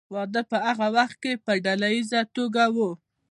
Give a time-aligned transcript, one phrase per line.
[0.13, 2.77] واده په هغه وخت کې په ډله ایزه توګه و.